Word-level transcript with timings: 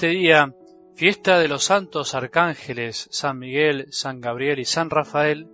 este 0.00 0.16
día, 0.16 0.54
fiesta 0.94 1.38
de 1.38 1.46
los 1.46 1.64
santos 1.64 2.14
arcángeles 2.14 3.06
San 3.10 3.38
Miguel, 3.38 3.88
San 3.90 4.22
Gabriel 4.22 4.58
y 4.58 4.64
San 4.64 4.88
Rafael, 4.88 5.46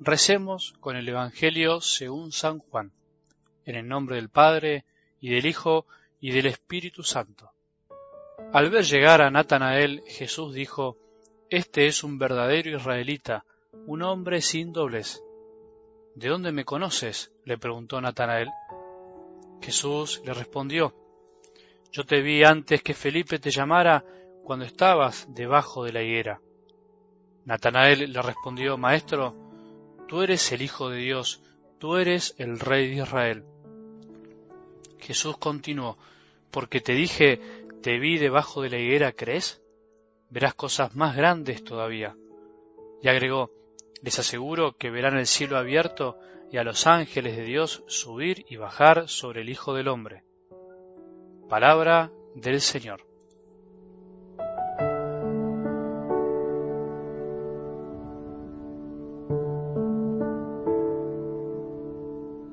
recemos 0.00 0.72
con 0.80 0.96
el 0.96 1.06
Evangelio 1.06 1.82
según 1.82 2.32
San 2.32 2.60
Juan, 2.60 2.90
en 3.66 3.76
el 3.76 3.86
nombre 3.86 4.16
del 4.16 4.30
Padre, 4.30 4.86
y 5.20 5.28
del 5.28 5.44
Hijo, 5.44 5.84
y 6.22 6.30
del 6.30 6.46
Espíritu 6.46 7.02
Santo. 7.02 7.50
Al 8.54 8.70
ver 8.70 8.84
llegar 8.84 9.20
a 9.20 9.30
Natanael, 9.30 10.02
Jesús 10.06 10.54
dijo, 10.54 10.96
Este 11.50 11.86
es 11.86 12.02
un 12.02 12.16
verdadero 12.16 12.74
israelita, 12.74 13.44
un 13.84 14.00
hombre 14.00 14.40
sin 14.40 14.72
doblez. 14.72 15.22
¿De 16.14 16.30
dónde 16.30 16.50
me 16.50 16.64
conoces? 16.64 17.30
le 17.44 17.58
preguntó 17.58 18.00
Natanael. 18.00 18.48
Jesús 19.60 20.22
le 20.24 20.32
respondió, 20.32 20.94
Yo 21.92 22.04
te 22.04 22.22
vi 22.22 22.42
antes 22.42 22.82
que 22.82 22.94
Felipe 22.94 23.38
te 23.38 23.50
llamara 23.50 24.02
cuando 24.44 24.64
estabas 24.64 25.26
debajo 25.28 25.84
de 25.84 25.92
la 25.92 26.02
higuera. 26.02 26.40
Natanael 27.44 28.10
le 28.10 28.22
respondió, 28.22 28.78
Maestro, 28.78 29.36
tú 30.08 30.22
eres 30.22 30.50
el 30.52 30.62
Hijo 30.62 30.88
de 30.88 30.98
Dios, 30.98 31.42
tú 31.78 31.96
eres 31.96 32.34
el 32.38 32.58
Rey 32.58 32.88
de 32.88 33.02
Israel. 33.02 33.44
Jesús 35.00 35.36
continuó, 35.36 35.98
porque 36.50 36.80
te 36.80 36.94
dije, 36.94 37.40
te 37.82 37.98
vi 37.98 38.16
debajo 38.16 38.62
de 38.62 38.70
la 38.70 38.78
higuera, 38.78 39.12
¿crees? 39.12 39.60
Verás 40.30 40.54
cosas 40.54 40.94
más 40.96 41.14
grandes 41.14 41.62
todavía. 41.62 42.16
Y 43.02 43.08
agregó, 43.08 43.50
les 44.00 44.18
aseguro 44.18 44.78
que 44.78 44.90
verán 44.90 45.18
el 45.18 45.26
cielo 45.26 45.58
abierto 45.58 46.18
y 46.50 46.56
a 46.56 46.64
los 46.64 46.86
ángeles 46.86 47.36
de 47.36 47.44
Dios 47.44 47.84
subir 47.86 48.46
y 48.48 48.56
bajar 48.56 49.10
sobre 49.10 49.42
el 49.42 49.50
Hijo 49.50 49.74
del 49.74 49.88
Hombre. 49.88 50.24
Palabra 51.52 52.10
del 52.34 52.62
Señor. 52.62 53.06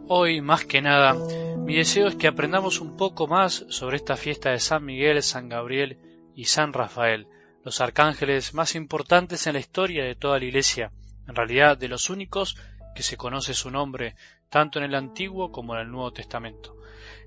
Hoy, 0.09 0.41
más 0.41 0.65
que 0.65 0.81
nada, 0.81 1.13
mi 1.59 1.77
deseo 1.77 2.09
es 2.09 2.15
que 2.15 2.27
aprendamos 2.27 2.81
un 2.81 2.97
poco 2.97 3.25
más 3.25 3.65
sobre 3.69 3.95
esta 3.95 4.17
fiesta 4.17 4.49
de 4.49 4.59
San 4.59 4.83
Miguel, 4.83 5.23
San 5.23 5.47
Gabriel 5.47 5.97
y 6.35 6.43
San 6.43 6.73
Rafael, 6.73 7.29
los 7.63 7.79
arcángeles 7.79 8.53
más 8.53 8.75
importantes 8.75 9.47
en 9.47 9.53
la 9.53 9.59
historia 9.59 10.03
de 10.03 10.15
toda 10.15 10.39
la 10.39 10.45
Iglesia, 10.45 10.91
en 11.25 11.35
realidad 11.35 11.77
de 11.77 11.87
los 11.87 12.09
únicos 12.09 12.57
que 12.99 13.03
se 13.03 13.15
conoce 13.15 13.53
su 13.53 13.71
nombre 13.71 14.17
tanto 14.49 14.77
en 14.77 14.83
el 14.83 14.93
Antiguo 14.93 15.53
como 15.53 15.73
en 15.73 15.79
el 15.79 15.89
Nuevo 15.89 16.11
Testamento. 16.11 16.75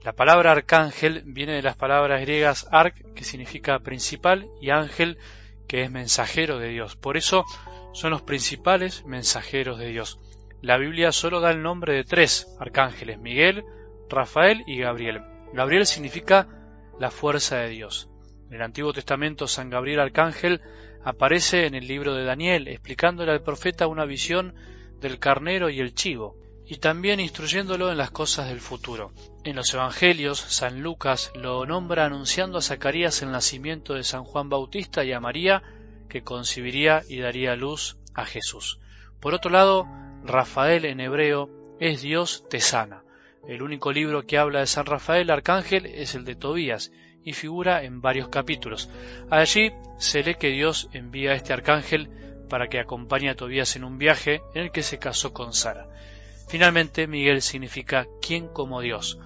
La 0.03 0.13
palabra 0.13 0.53
arcángel 0.53 1.23
viene 1.25 1.55
de 1.55 1.63
las 1.63 1.77
palabras 1.77 2.21
griegas 2.21 2.69
arc, 2.71 3.15
que 3.15 3.25
significa 3.25 3.79
principal, 3.79 4.51
y 4.61 4.69
ángel, 4.69 5.17
que 5.67 5.83
es 5.83 5.91
mensajero 5.91 6.59
de 6.59 6.69
Dios. 6.69 6.97
Por 6.97 7.17
eso 7.17 7.47
son 7.95 8.11
los 8.11 8.21
principales 8.21 9.07
mensajeros 9.07 9.79
de 9.79 9.89
Dios. 9.89 10.19
La 10.61 10.77
Biblia 10.77 11.11
solo 11.11 11.41
da 11.41 11.51
el 11.51 11.63
nombre 11.63 11.95
de 11.95 12.05
tres 12.05 12.55
arcángeles, 12.61 13.19
Miguel, 13.19 13.65
Rafael 14.11 14.65
y 14.67 14.77
Gabriel. 14.77 15.23
Gabriel 15.55 15.87
significa 15.87 16.49
la 17.01 17.11
fuerza 17.11 17.57
de 17.57 17.71
Dios. 17.71 18.11
En 18.49 18.57
el 18.57 18.63
Antiguo 18.63 18.93
Testamento 18.93 19.49
San 19.49 19.71
Gabriel 19.71 20.01
Arcángel 20.01 20.61
aparece 21.03 21.65
en 21.65 21.75
el 21.75 21.89
libro 21.89 22.13
de 22.13 22.25
Daniel, 22.25 22.69
explicándole 22.69 23.33
al 23.33 23.43
profeta 23.43 23.87
una 23.87 24.05
visión 24.05 24.55
del 25.03 25.19
carnero 25.19 25.69
y 25.69 25.81
el 25.81 25.95
chivo, 25.95 26.37
y 26.67 26.77
también 26.77 27.21
instruyéndolo 27.21 27.91
en 27.91 27.99
las 27.99 28.11
cosas 28.11 28.49
del 28.49 28.61
futuro. 28.61 29.13
En 29.45 29.57
los 29.57 29.75
Evangelios, 29.75 30.39
San 30.39 30.81
Lucas 30.81 31.33
lo 31.35 31.67
nombra 31.67 32.07
anunciando 32.07 32.59
a 32.59 32.63
Zacarías 32.63 33.21
el 33.21 33.33
nacimiento 33.33 33.95
de 33.95 34.05
San 34.05 34.25
Juan 34.25 34.49
Bautista 34.49 35.05
y 35.05 35.13
a 35.13 35.21
María, 35.21 35.63
que 36.09 36.23
concibiría 36.23 37.03
y 37.09 37.19
daría 37.19 37.57
luz 37.57 37.99
a 38.15 38.25
Jesús. 38.25 38.79
Por 39.21 39.35
otro 39.35 39.51
lado, 39.51 39.87
Rafael 40.25 40.85
en 40.87 41.01
hebreo 41.01 41.51
es 41.81 42.01
Dios 42.01 42.45
te 42.49 42.61
sana. 42.61 43.05
El 43.47 43.63
único 43.63 43.93
libro 43.93 44.25
que 44.25 44.39
habla 44.39 44.61
de 44.61 44.67
San 44.67 44.87
Rafael 44.87 45.31
Arcángel 45.31 45.87
es 45.87 46.15
el 46.15 46.25
de 46.25 46.37
Tobías, 46.37 46.93
y 47.25 47.33
figura 47.33 47.85
en 47.85 48.01
varios 48.01 48.29
capítulos. 48.29 48.89
Allí 49.31 49.73
se 49.99 50.23
lee 50.23 50.35
que 50.35 50.49
Dios 50.49 50.89
envía 50.93 51.33
a 51.33 51.35
este 51.35 51.53
arcángel 51.53 52.09
para 52.53 52.69
que 52.69 52.79
acompañe 52.79 53.31
a 53.31 53.35
Tobías 53.35 53.77
en 53.77 53.85
un 53.85 53.97
viaje 53.97 54.43
en 54.53 54.65
el 54.65 54.73
que 54.73 54.83
se 54.83 54.99
casó 54.99 55.33
con 55.33 55.55
Sara. 55.55 55.89
Finalmente, 56.49 57.07
Miguel 57.07 57.41
significa 57.41 58.07
quien 58.21 58.47
como 58.47 58.83
Dios. 58.83 59.19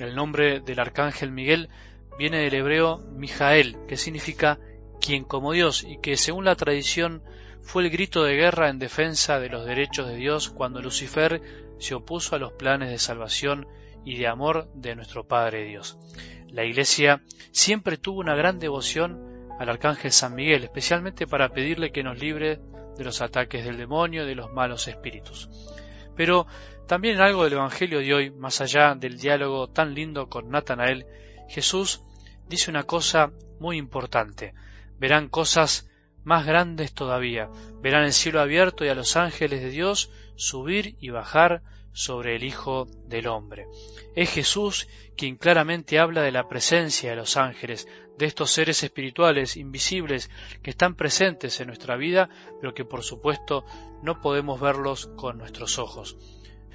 El 0.00 0.16
nombre 0.16 0.58
del 0.58 0.80
arcángel 0.80 1.30
Miguel 1.30 1.68
viene 2.18 2.38
del 2.38 2.54
hebreo 2.54 2.98
Mijael, 2.98 3.76
que 3.86 3.96
significa 3.96 4.58
quien 5.00 5.22
como 5.22 5.52
Dios, 5.52 5.84
y 5.84 6.00
que 6.00 6.16
según 6.16 6.44
la 6.44 6.56
tradición 6.56 7.22
fue 7.62 7.84
el 7.84 7.90
grito 7.90 8.24
de 8.24 8.34
guerra 8.34 8.68
en 8.68 8.80
defensa 8.80 9.38
de 9.38 9.48
los 9.48 9.64
derechos 9.64 10.08
de 10.08 10.16
Dios 10.16 10.48
cuando 10.48 10.82
Lucifer 10.82 11.40
se 11.78 11.94
opuso 11.94 12.34
a 12.34 12.40
los 12.40 12.52
planes 12.54 12.90
de 12.90 12.98
salvación 12.98 13.68
y 14.04 14.16
de 14.16 14.26
amor 14.26 14.68
de 14.74 14.96
nuestro 14.96 15.28
Padre 15.28 15.66
Dios. 15.66 15.98
La 16.48 16.64
Iglesia 16.64 17.22
siempre 17.52 17.96
tuvo 17.96 18.18
una 18.18 18.34
gran 18.34 18.58
devoción 18.58 19.46
al 19.60 19.68
Arcángel 19.68 20.10
San 20.10 20.34
Miguel, 20.34 20.64
especialmente 20.64 21.28
para 21.28 21.50
pedirle 21.50 21.92
que 21.92 22.02
nos 22.02 22.18
libre 22.18 22.58
de 22.96 23.04
los 23.04 23.20
ataques 23.20 23.64
del 23.64 23.76
demonio, 23.76 24.26
de 24.26 24.34
los 24.34 24.52
malos 24.52 24.88
espíritus. 24.88 25.48
Pero 26.16 26.46
también 26.86 27.16
en 27.16 27.22
algo 27.22 27.44
del 27.44 27.54
Evangelio 27.54 28.00
de 28.00 28.14
hoy, 28.14 28.30
más 28.30 28.60
allá 28.60 28.94
del 28.94 29.18
diálogo 29.18 29.68
tan 29.68 29.94
lindo 29.94 30.28
con 30.28 30.50
Natanael, 30.50 31.06
Jesús 31.48 32.02
dice 32.48 32.70
una 32.70 32.82
cosa 32.82 33.32
muy 33.60 33.78
importante. 33.78 34.54
Verán 34.98 35.28
cosas 35.28 35.88
más 36.24 36.46
grandes 36.46 36.92
todavía. 36.92 37.48
Verán 37.80 38.04
el 38.04 38.12
cielo 38.12 38.40
abierto 38.40 38.84
y 38.84 38.88
a 38.88 38.94
los 38.94 39.16
ángeles 39.16 39.62
de 39.62 39.70
Dios 39.70 40.10
subir 40.36 40.96
y 41.00 41.10
bajar 41.10 41.62
sobre 41.92 42.36
el 42.36 42.44
Hijo 42.44 42.86
del 43.06 43.26
Hombre. 43.26 43.66
Es 44.14 44.30
Jesús 44.30 44.88
quien 45.16 45.36
claramente 45.36 45.98
habla 45.98 46.22
de 46.22 46.32
la 46.32 46.48
presencia 46.48 47.10
de 47.10 47.16
los 47.16 47.36
ángeles, 47.36 47.86
de 48.18 48.26
estos 48.26 48.50
seres 48.50 48.82
espirituales 48.82 49.56
invisibles 49.56 50.30
que 50.62 50.70
están 50.70 50.94
presentes 50.94 51.60
en 51.60 51.68
nuestra 51.68 51.96
vida, 51.96 52.28
pero 52.60 52.74
que 52.74 52.84
por 52.84 53.02
supuesto 53.02 53.64
no 54.02 54.20
podemos 54.20 54.60
verlos 54.60 55.06
con 55.16 55.38
nuestros 55.38 55.78
ojos. 55.78 56.16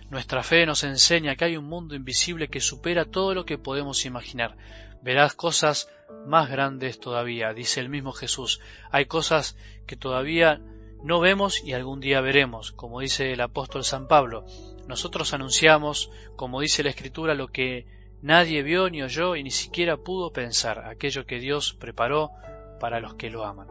Nuestra 0.10 0.42
fe 0.42 0.66
nos 0.66 0.84
enseña 0.84 1.36
que 1.36 1.46
hay 1.46 1.58
un 1.58 1.66
mundo 1.66 1.94
invisible 1.94 2.48
que 2.48 2.62
supera 2.62 3.06
todo 3.06 3.34
lo 3.34 3.46
que 3.46 3.58
podemos 3.58 4.06
imaginar. 4.06 4.56
Verás 5.02 5.34
cosas 5.34 5.90
más 6.26 6.50
grandes 6.50 7.00
todavía, 7.00 7.54
dice 7.54 7.82
el 7.82 7.90
mismo 7.90 8.14
Jesús. 8.14 8.62
Hay 8.90 9.06
cosas 9.06 9.58
que 9.86 9.98
todavía 9.98 10.62
no 11.04 11.20
vemos 11.20 11.64
y 11.64 11.74
algún 11.74 12.00
día 12.00 12.22
veremos, 12.22 12.72
como 12.72 13.00
dice 13.00 13.32
el 13.34 13.42
apóstol 13.42 13.84
San 13.84 14.08
Pablo. 14.08 14.46
Nosotros 14.88 15.34
anunciamos, 15.34 16.12
como 16.36 16.62
dice 16.62 16.84
la 16.84 16.90
Escritura, 16.90 17.34
lo 17.34 17.50
que 17.50 17.86
nadie 18.22 18.64
vio 18.64 18.90
ni 18.90 19.04
oyó 19.04 19.36
y 19.36 19.44
ni 19.44 19.52
siquiera 19.52 19.98
pudo 19.98 20.32
pensar, 20.32 20.86
aquello 20.86 21.26
que 21.26 21.40
Dios 21.40 21.74
preparó 21.74 22.32
para 22.80 23.00
los 23.00 23.16
que 23.16 23.30
lo 23.30 23.46
aman. 23.46 23.68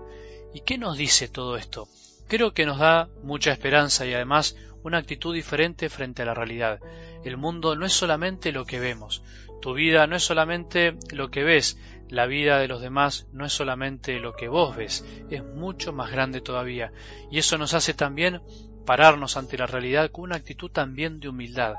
¿Y 0.54 0.60
qué 0.60 0.78
nos 0.78 0.96
dice 0.96 1.28
todo 1.28 1.56
esto? 1.56 1.88
Creo 2.28 2.52
que 2.52 2.66
nos 2.66 2.78
da 2.78 3.08
mucha 3.22 3.52
esperanza 3.52 4.06
y 4.06 4.14
además 4.14 4.56
una 4.82 4.98
actitud 4.98 5.34
diferente 5.34 5.88
frente 5.88 6.22
a 6.22 6.26
la 6.26 6.34
realidad. 6.34 6.80
El 7.24 7.36
mundo 7.36 7.74
no 7.76 7.86
es 7.86 7.92
solamente 7.92 8.52
lo 8.52 8.64
que 8.64 8.78
vemos, 8.78 9.22
tu 9.60 9.74
vida 9.74 10.06
no 10.06 10.16
es 10.16 10.22
solamente 10.22 10.96
lo 11.10 11.30
que 11.30 11.42
ves, 11.42 11.78
la 12.08 12.26
vida 12.26 12.58
de 12.58 12.68
los 12.68 12.80
demás 12.80 13.26
no 13.32 13.44
es 13.44 13.52
solamente 13.52 14.18
lo 14.20 14.34
que 14.34 14.48
vos 14.48 14.76
ves, 14.76 15.04
es 15.30 15.44
mucho 15.44 15.92
más 15.92 16.10
grande 16.10 16.40
todavía. 16.40 16.92
Y 17.30 17.38
eso 17.38 17.58
nos 17.58 17.74
hace 17.74 17.94
también 17.94 18.40
pararnos 18.84 19.36
ante 19.36 19.58
la 19.58 19.66
realidad 19.66 20.10
con 20.10 20.24
una 20.24 20.36
actitud 20.36 20.70
también 20.70 21.20
de 21.20 21.28
humildad. 21.28 21.74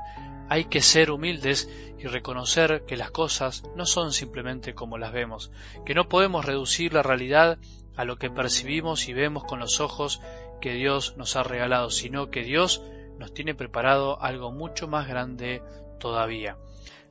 Hay 0.50 0.66
que 0.66 0.80
ser 0.80 1.10
humildes 1.10 1.68
y 1.98 2.06
reconocer 2.06 2.84
que 2.86 2.96
las 2.96 3.10
cosas 3.10 3.64
no 3.76 3.86
son 3.86 4.12
simplemente 4.12 4.74
como 4.74 4.98
las 4.98 5.12
vemos, 5.12 5.50
que 5.84 5.94
no 5.94 6.08
podemos 6.08 6.44
reducir 6.44 6.92
la 6.92 7.02
realidad 7.02 7.58
a 7.96 8.04
lo 8.04 8.16
que 8.16 8.30
percibimos 8.30 9.08
y 9.08 9.12
vemos 9.12 9.44
con 9.44 9.58
los 9.58 9.80
ojos 9.80 10.20
que 10.60 10.74
Dios 10.74 11.16
nos 11.16 11.36
ha 11.36 11.42
regalado, 11.42 11.90
sino 11.90 12.30
que 12.30 12.44
Dios 12.44 12.82
nos 13.18 13.34
tiene 13.34 13.54
preparado 13.54 14.22
algo 14.22 14.52
mucho 14.52 14.86
más 14.86 15.08
grande 15.08 15.62
todavía. 15.98 16.56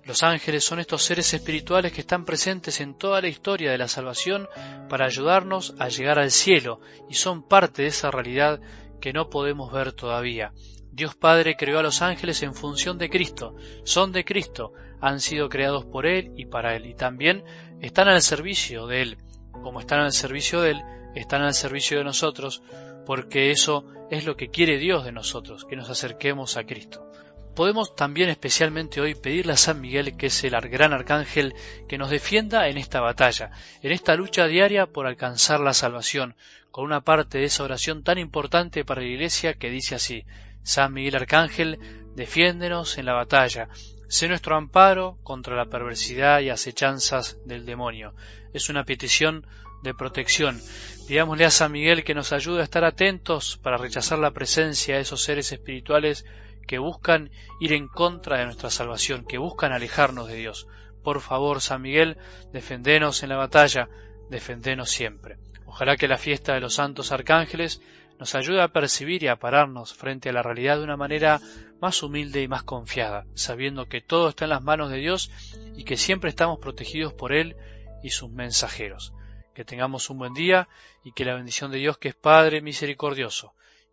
Los 0.07 0.23
ángeles 0.23 0.63
son 0.63 0.79
estos 0.79 1.03
seres 1.03 1.33
espirituales 1.33 1.91
que 1.91 1.99
están 1.99 2.23
presentes 2.23 2.79
en 2.79 2.97
toda 2.97 3.19
la 3.19 3.27
historia 3.27 3.71
de 3.71 3.77
la 3.77 3.89
salvación 3.89 4.47
para 4.87 5.05
ayudarnos 5.05 5.75
a 5.79 5.89
llegar 5.89 6.17
al 6.17 6.31
cielo 6.31 6.79
y 7.09 7.15
son 7.15 7.43
parte 7.43 7.81
de 7.81 7.89
esa 7.89 8.09
realidad 8.09 8.61
que 9.01 9.11
no 9.11 9.29
podemos 9.29 9.69
ver 9.69 9.91
todavía. 9.91 10.53
Dios 10.93 11.13
Padre 11.15 11.57
creó 11.57 11.79
a 11.79 11.83
los 11.83 12.01
ángeles 12.01 12.41
en 12.41 12.53
función 12.53 12.97
de 12.97 13.09
Cristo, 13.09 13.57
son 13.83 14.13
de 14.13 14.23
Cristo, 14.23 14.71
han 15.01 15.19
sido 15.19 15.49
creados 15.49 15.83
por 15.83 16.05
Él 16.05 16.31
y 16.37 16.45
para 16.45 16.77
Él, 16.77 16.85
y 16.85 16.95
también 16.95 17.43
están 17.81 18.07
al 18.07 18.21
servicio 18.21 18.87
de 18.87 19.01
Él. 19.01 19.17
Como 19.51 19.81
están 19.81 19.99
al 19.99 20.13
servicio 20.13 20.61
de 20.61 20.71
Él, 20.71 20.81
están 21.15 21.41
al 21.41 21.53
servicio 21.53 21.97
de 21.97 22.05
nosotros, 22.05 22.63
porque 23.05 23.51
eso 23.51 23.83
es 24.09 24.25
lo 24.25 24.37
que 24.37 24.47
quiere 24.47 24.77
Dios 24.77 25.03
de 25.03 25.11
nosotros, 25.11 25.65
que 25.65 25.75
nos 25.75 25.89
acerquemos 25.89 26.55
a 26.55 26.63
Cristo. 26.63 27.11
Podemos 27.57 27.95
también 27.95 28.29
especialmente 28.29 29.01
hoy 29.01 29.15
pedirle 29.15 29.53
a 29.53 29.57
San 29.57 29.81
Miguel, 29.81 30.15
que 30.15 30.27
es 30.27 30.43
el 30.43 30.51
gran 30.69 30.93
arcángel, 30.93 31.55
que 31.89 31.97
nos 31.97 32.11
defienda 32.11 32.67
en 32.67 32.77
esta 32.77 33.01
batalla, 33.01 33.49
en 33.81 33.91
esta 33.91 34.13
lucha 34.13 34.45
diaria 34.45 34.85
por 34.85 35.07
alcanzar 35.07 35.59
la 35.59 35.73
salvación, 35.73 36.35
con 36.69 36.85
una 36.85 37.01
parte 37.01 37.39
de 37.39 37.45
esa 37.45 37.63
oración 37.63 38.03
tan 38.03 38.19
importante 38.19 38.85
para 38.85 39.01
la 39.01 39.07
Iglesia 39.07 39.55
que 39.55 39.71
dice 39.71 39.95
así, 39.95 40.23
San 40.61 40.93
Miguel 40.93 41.15
Arcángel, 41.15 41.79
defiéndenos 42.15 42.99
en 42.99 43.07
la 43.07 43.13
batalla, 43.13 43.69
sé 44.07 44.27
nuestro 44.27 44.55
amparo 44.55 45.17
contra 45.23 45.55
la 45.55 45.65
perversidad 45.65 46.41
y 46.41 46.51
acechanzas 46.51 47.39
del 47.43 47.65
demonio. 47.65 48.13
Es 48.53 48.69
una 48.69 48.83
petición 48.83 49.47
de 49.81 49.95
protección. 49.95 50.61
Pidámosle 51.07 51.45
a 51.45 51.49
San 51.49 51.71
Miguel 51.71 52.03
que 52.03 52.13
nos 52.13 52.33
ayude 52.33 52.61
a 52.61 52.65
estar 52.65 52.85
atentos 52.85 53.57
para 53.57 53.77
rechazar 53.77 54.19
la 54.19 54.29
presencia 54.29 54.95
de 54.95 55.01
esos 55.01 55.23
seres 55.23 55.51
espirituales 55.51 56.23
que 56.67 56.77
buscan 56.77 57.31
ir 57.59 57.73
en 57.73 57.87
contra 57.87 58.37
de 58.37 58.45
nuestra 58.45 58.69
salvación, 58.69 59.25
que 59.25 59.37
buscan 59.37 59.71
alejarnos 59.71 60.27
de 60.27 60.35
Dios. 60.35 60.67
Por 61.03 61.21
favor, 61.21 61.61
San 61.61 61.81
Miguel, 61.81 62.17
defendenos 62.51 63.23
en 63.23 63.29
la 63.29 63.37
batalla, 63.37 63.89
defendenos 64.29 64.89
siempre. 64.89 65.37
Ojalá 65.65 65.95
que 65.95 66.07
la 66.07 66.17
fiesta 66.17 66.53
de 66.53 66.59
los 66.59 66.75
santos 66.75 67.11
arcángeles 67.11 67.81
nos 68.19 68.35
ayude 68.35 68.61
a 68.61 68.69
percibir 68.69 69.23
y 69.23 69.27
a 69.27 69.37
pararnos 69.37 69.93
frente 69.93 70.29
a 70.29 70.33
la 70.33 70.41
realidad 70.41 70.77
de 70.77 70.83
una 70.83 70.97
manera 70.97 71.39
más 71.79 72.01
humilde 72.03 72.41
y 72.41 72.47
más 72.47 72.63
confiada, 72.63 73.25
sabiendo 73.35 73.87
que 73.87 74.01
todo 74.01 74.29
está 74.29 74.45
en 74.45 74.49
las 74.49 74.63
manos 74.63 74.89
de 74.89 74.97
Dios 74.97 75.31
y 75.75 75.83
que 75.83 75.97
siempre 75.97 76.29
estamos 76.29 76.59
protegidos 76.59 77.13
por 77.13 77.31
Él 77.31 77.55
y 78.03 78.09
sus 78.09 78.31
mensajeros. 78.31 79.13
Que 79.53 79.65
tengamos 79.65 80.09
un 80.09 80.19
buen 80.19 80.33
día 80.33 80.67
y 81.03 81.11
que 81.13 81.25
la 81.25 81.35
bendición 81.35 81.71
de 81.71 81.77
Dios, 81.77 81.97
que 81.97 82.09
es 82.09 82.15
Padre 82.15 82.61
misericordioso, 82.61 83.53